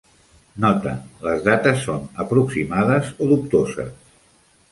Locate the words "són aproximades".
1.89-3.13